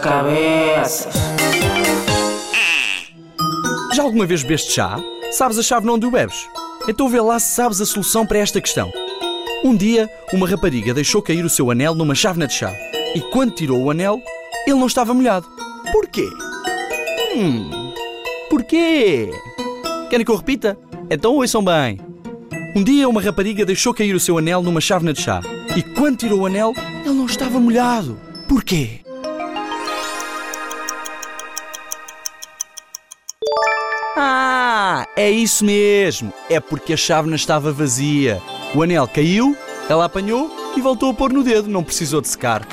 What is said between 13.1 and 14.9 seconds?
E quando tirou o anel, ele não